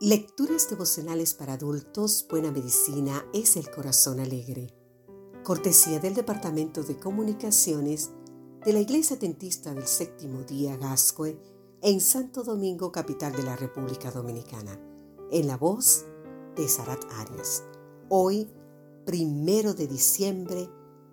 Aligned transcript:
Lecturas 0.00 0.70
devocionales 0.70 1.34
para 1.34 1.54
adultos, 1.54 2.24
Buena 2.30 2.52
Medicina 2.52 3.26
es 3.34 3.56
el 3.56 3.68
Corazón 3.68 4.20
Alegre. 4.20 4.72
Cortesía 5.42 5.98
del 5.98 6.14
Departamento 6.14 6.84
de 6.84 6.96
Comunicaciones 6.96 8.10
de 8.64 8.72
la 8.74 8.78
Iglesia 8.78 9.16
Dentista 9.16 9.74
del 9.74 9.88
Séptimo 9.88 10.44
Día 10.44 10.76
Gascue 10.76 11.36
en 11.82 12.00
Santo 12.00 12.44
Domingo, 12.44 12.92
capital 12.92 13.32
de 13.32 13.42
la 13.42 13.56
República 13.56 14.12
Dominicana. 14.12 14.80
En 15.32 15.48
la 15.48 15.56
voz 15.56 16.04
de 16.54 16.68
Sarat 16.68 17.04
Arias. 17.14 17.64
Hoy, 18.08 18.48
primero 19.04 19.74
de 19.74 19.88
diciembre, 19.88 20.70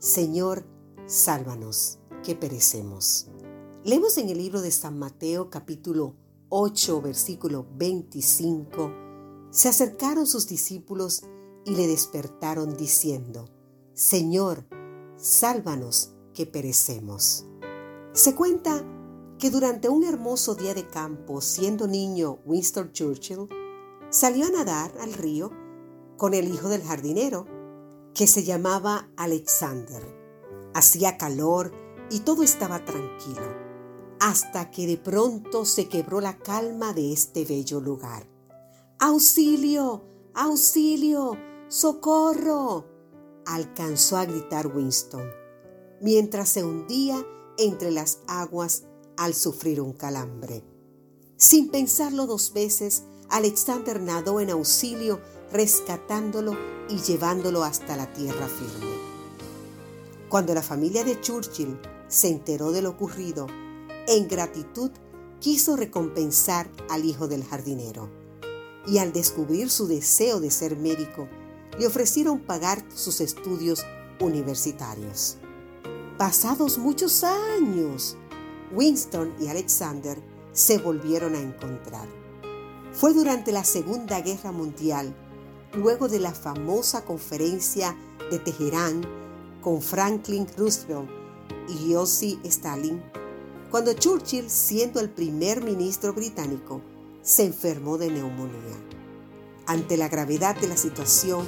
Señor, 0.00 0.66
sálvanos, 1.06 1.98
que 2.22 2.34
perecemos. 2.34 3.28
Leemos 3.84 4.18
en 4.18 4.28
el 4.28 4.36
libro 4.36 4.60
de 4.60 4.70
San 4.70 4.98
Mateo 4.98 5.48
capítulo 5.48 6.14
8, 6.48 7.02
versículo 7.02 7.66
25, 7.76 8.92
se 9.50 9.68
acercaron 9.68 10.28
sus 10.28 10.46
discípulos 10.46 11.24
y 11.64 11.74
le 11.74 11.88
despertaron 11.88 12.76
diciendo, 12.76 13.48
Señor, 13.94 14.64
sálvanos 15.16 16.14
que 16.34 16.46
perecemos. 16.46 17.46
Se 18.12 18.36
cuenta 18.36 18.84
que 19.38 19.50
durante 19.50 19.88
un 19.88 20.04
hermoso 20.04 20.54
día 20.54 20.72
de 20.72 20.86
campo, 20.86 21.40
siendo 21.40 21.88
niño 21.88 22.38
Winston 22.46 22.92
Churchill, 22.92 23.48
salió 24.10 24.46
a 24.46 24.50
nadar 24.50 24.92
al 25.00 25.14
río 25.14 25.50
con 26.16 26.32
el 26.32 26.46
hijo 26.52 26.68
del 26.68 26.82
jardinero, 26.82 27.46
que 28.14 28.28
se 28.28 28.44
llamaba 28.44 29.10
Alexander. 29.16 30.02
Hacía 30.74 31.18
calor 31.18 31.72
y 32.08 32.20
todo 32.20 32.44
estaba 32.44 32.84
tranquilo 32.84 33.65
hasta 34.20 34.70
que 34.70 34.86
de 34.86 34.96
pronto 34.96 35.64
se 35.64 35.88
quebró 35.88 36.20
la 36.20 36.38
calma 36.38 36.92
de 36.92 37.12
este 37.12 37.44
bello 37.44 37.80
lugar. 37.80 38.26
¡Auxilio! 38.98 40.04
¡Auxilio! 40.34 41.36
¡Socorro! 41.68 42.86
alcanzó 43.46 44.16
a 44.16 44.24
gritar 44.24 44.66
Winston, 44.66 45.24
mientras 46.00 46.48
se 46.48 46.64
hundía 46.64 47.24
entre 47.58 47.90
las 47.90 48.18
aguas 48.26 48.84
al 49.16 49.34
sufrir 49.34 49.80
un 49.80 49.92
calambre. 49.92 50.64
Sin 51.36 51.70
pensarlo 51.70 52.26
dos 52.26 52.52
veces, 52.52 53.04
Alexander 53.28 54.00
nadó 54.00 54.40
en 54.40 54.50
auxilio, 54.50 55.20
rescatándolo 55.52 56.56
y 56.88 56.98
llevándolo 56.98 57.64
hasta 57.64 57.96
la 57.96 58.12
tierra 58.12 58.48
firme. 58.48 58.96
Cuando 60.28 60.54
la 60.54 60.62
familia 60.62 61.04
de 61.04 61.20
Churchill 61.20 61.78
se 62.08 62.28
enteró 62.28 62.72
de 62.72 62.82
lo 62.82 62.90
ocurrido, 62.90 63.46
en 64.06 64.28
gratitud 64.28 64.90
quiso 65.40 65.76
recompensar 65.76 66.70
al 66.88 67.04
hijo 67.04 67.28
del 67.28 67.44
jardinero. 67.44 68.10
Y 68.86 68.98
al 68.98 69.12
descubrir 69.12 69.70
su 69.70 69.86
deseo 69.86 70.40
de 70.40 70.50
ser 70.50 70.76
médico, 70.76 71.28
le 71.78 71.86
ofrecieron 71.86 72.40
pagar 72.40 72.84
sus 72.94 73.20
estudios 73.20 73.84
universitarios. 74.20 75.38
Pasados 76.18 76.78
muchos 76.78 77.24
años, 77.24 78.16
Winston 78.72 79.34
y 79.40 79.48
Alexander 79.48 80.18
se 80.52 80.78
volvieron 80.78 81.34
a 81.34 81.40
encontrar. 81.40 82.08
Fue 82.92 83.12
durante 83.12 83.52
la 83.52 83.64
Segunda 83.64 84.20
Guerra 84.22 84.52
Mundial, 84.52 85.14
luego 85.74 86.08
de 86.08 86.18
la 86.18 86.32
famosa 86.32 87.04
conferencia 87.04 87.94
de 88.30 88.38
Teherán 88.38 89.02
con 89.60 89.82
Franklin 89.82 90.46
Roosevelt 90.56 91.10
y 91.68 91.92
Joseph 91.92 92.38
Stalin, 92.44 93.02
cuando 93.76 93.92
Churchill, 93.92 94.48
siendo 94.48 95.00
el 95.00 95.10
primer 95.10 95.62
ministro 95.62 96.14
británico, 96.14 96.80
se 97.20 97.44
enfermó 97.44 97.98
de 97.98 98.10
neumonía. 98.10 98.74
Ante 99.66 99.98
la 99.98 100.08
gravedad 100.08 100.56
de 100.56 100.66
la 100.66 100.78
situación, 100.78 101.46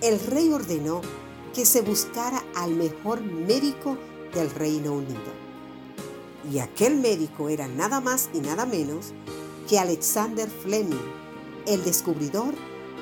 el 0.00 0.18
rey 0.18 0.50
ordenó 0.50 1.02
que 1.54 1.66
se 1.66 1.82
buscara 1.82 2.42
al 2.54 2.70
mejor 2.70 3.20
médico 3.20 3.98
del 4.32 4.48
Reino 4.52 4.94
Unido. 4.94 5.20
Y 6.50 6.60
aquel 6.60 6.96
médico 6.96 7.50
era 7.50 7.68
nada 7.68 8.00
más 8.00 8.30
y 8.32 8.40
nada 8.40 8.64
menos 8.64 9.12
que 9.68 9.78
Alexander 9.78 10.48
Fleming, 10.48 10.96
el 11.66 11.84
descubridor 11.84 12.54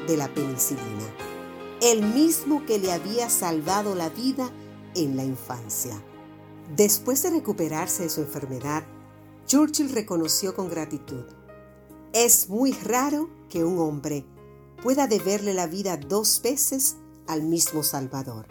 de 0.08 0.16
la 0.16 0.26
penicilina, 0.34 1.14
el 1.80 2.02
mismo 2.02 2.66
que 2.66 2.80
le 2.80 2.90
había 2.90 3.30
salvado 3.30 3.94
la 3.94 4.08
vida 4.08 4.50
en 4.96 5.16
la 5.16 5.22
infancia. 5.22 5.94
Después 6.76 7.22
de 7.22 7.30
recuperarse 7.30 8.04
de 8.04 8.08
su 8.10 8.20
enfermedad, 8.22 8.84
Churchill 9.46 9.90
reconoció 9.90 10.54
con 10.54 10.70
gratitud, 10.70 11.24
es 12.14 12.48
muy 12.48 12.70
raro 12.70 13.28
que 13.50 13.64
un 13.64 13.76
hombre 13.80 14.24
pueda 14.84 15.08
deberle 15.08 15.52
la 15.52 15.66
vida 15.66 15.96
dos 15.96 16.40
veces 16.44 16.96
al 17.26 17.42
mismo 17.42 17.82
Salvador. 17.82 18.46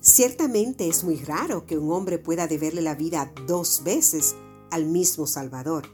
Ciertamente 0.00 0.88
es 0.88 1.04
muy 1.04 1.16
raro 1.16 1.66
que 1.66 1.78
un 1.78 1.92
hombre 1.92 2.18
pueda 2.18 2.48
deberle 2.48 2.82
la 2.82 2.96
vida 2.96 3.32
dos 3.46 3.82
veces 3.84 4.34
al 4.72 4.86
mismo 4.86 5.28
Salvador. 5.28 5.84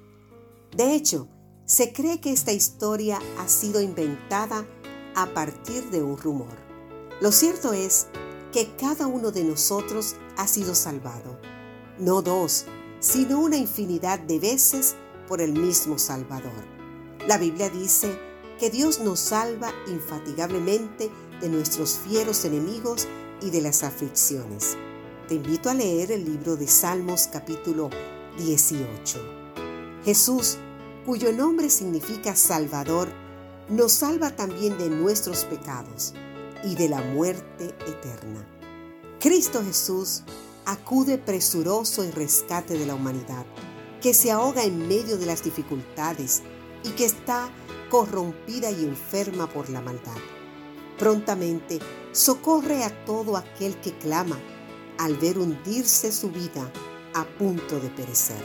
De 0.75 0.95
hecho, 0.95 1.29
se 1.67 1.93
cree 1.93 2.19
que 2.21 2.33
esta 2.33 2.53
historia 2.53 3.19
ha 3.39 3.47
sido 3.47 3.83
inventada 3.83 4.67
a 5.15 5.27
partir 5.35 5.91
de 5.91 6.03
un 6.03 6.17
rumor. 6.17 6.57
Lo 7.21 7.31
cierto 7.31 7.75
es 7.75 8.07
que 8.57 8.75
cada 8.75 9.07
uno 9.07 9.33
de 9.33 9.45
nosotros 9.45 10.17
ha 10.39 10.47
sido 10.47 10.75
salvado, 10.75 11.39
no 11.99 12.23
dos, 12.23 12.65
sino 13.01 13.39
una 13.39 13.59
infinidad 13.59 14.19
de 14.19 14.39
veces 14.39 14.97
por 15.29 15.43
el 15.43 15.53
mismo 15.53 15.99
Salvador. 15.99 16.65
La 17.29 17.37
Biblia 17.37 17.69
dice 17.69 18.19
que 18.59 18.71
Dios 18.71 19.01
nos 19.01 19.21
salva 19.21 19.75
infatigablemente 19.89 21.11
de 21.43 21.51
nuestros 21.51 21.99
fieros 21.99 22.47
enemigos 22.47 23.07
y 23.43 23.51
de 23.51 23.61
las 23.61 23.83
aflicciones. 23.83 24.79
Te 25.29 25.35
invito 25.35 25.69
a 25.69 25.75
leer 25.75 26.11
el 26.11 26.25
libro 26.25 26.57
de 26.57 26.67
Salmos 26.67 27.29
capítulo 27.31 27.91
18. 28.39 29.19
Jesús, 30.03 30.57
cuyo 31.05 31.31
nombre 31.31 31.69
significa 31.69 32.35
Salvador, 32.35 33.11
nos 33.69 33.93
salva 33.93 34.35
también 34.35 34.79
de 34.79 34.89
nuestros 34.89 35.45
pecados 35.45 36.15
y 36.67 36.75
de 36.75 36.89
la 36.89 37.01
muerte 37.01 37.69
eterna. 37.87 38.45
Cristo 39.21 39.63
Jesús 39.65 40.25
acude 40.65 41.17
presuroso 41.17 42.03
en 42.03 42.11
rescate 42.11 42.77
de 42.77 42.87
la 42.87 42.97
humanidad, 42.97 43.47
que 44.03 44.13
se 44.13 44.33
ahoga 44.33 44.65
en 44.65 44.89
medio 44.89 45.17
de 45.17 45.27
las 45.27 45.45
dificultades 45.45 46.43
y 46.83 46.91
que 46.91 47.05
está 47.05 47.49
corrompida 47.89 48.71
y 48.73 48.85
enferma 48.85 49.49
por 49.49 49.71
la 49.71 49.81
maldad. 49.81 50.19
Prontamente 50.99 51.79
socorre 52.11 52.83
a 52.83 53.05
todo 53.05 53.37
aquel 53.37 53.81
que 53.81 53.97
clama 53.99 54.39
al 54.99 55.17
ver 55.17 55.39
hundirse 55.39 56.11
su 56.11 56.31
vida 56.31 56.71
a 57.15 57.25
punto 57.39 57.79
de 57.79 57.91
perecer. 57.91 58.43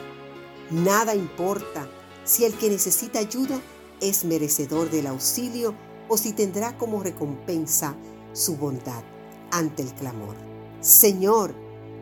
Nada 0.70 1.16
importa 1.16 1.90
si 2.24 2.46
el 2.46 2.54
que 2.54 2.70
necesita 2.70 3.18
ayuda 3.18 3.60
es 4.00 4.26
merecedor 4.26 4.92
del 4.92 5.08
auxilio 5.08 5.76
o 6.12 6.18
si 6.18 6.34
tendrá 6.34 6.78
como 6.78 7.02
recompensa 7.02 7.96
su 8.34 8.58
bondad 8.58 9.02
ante 9.50 9.82
el 9.82 9.94
clamor. 9.94 10.36
Señor, 10.82 11.56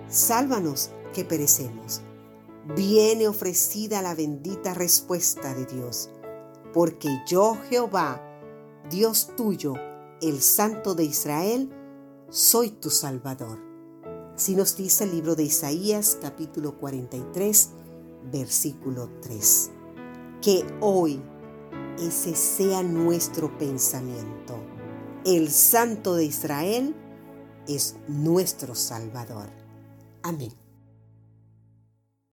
sálvanos 0.08 0.90
que 1.14 1.24
perecemos. 1.24 2.02
Viene 2.76 3.28
ofrecida 3.28 4.02
la 4.02 4.16
bendita 4.16 4.74
respuesta 4.74 5.54
de 5.54 5.68
Dios, 5.68 6.10
porque 6.74 7.08
yo 7.28 7.56
Jehová, 7.70 8.20
Dios 8.90 9.30
tuyo, 9.38 9.76
el 10.24 10.42
Santo 10.42 10.96
de 10.96 11.04
Israel, 11.04 11.70
soy 12.32 12.72
tu 12.72 12.90
Salvador. 12.90 13.60
Si 14.36 14.56
nos 14.56 14.76
dice 14.76 15.04
el 15.04 15.12
libro 15.12 15.36
de 15.36 15.44
Isaías 15.44 16.18
capítulo 16.20 16.80
43, 16.80 17.70
versículo 18.32 19.08
3. 19.22 19.70
Que 20.42 20.66
hoy 20.80 21.22
ese 22.02 22.36
sea 22.36 22.84
nuestro 22.84 23.58
pensamiento. 23.58 24.60
El 25.26 25.50
Santo 25.50 26.16
de 26.16 26.26
Israel 26.26 26.96
es 27.68 27.96
nuestro 28.08 28.76
Salvador. 28.76 29.50
Amén. 30.24 30.54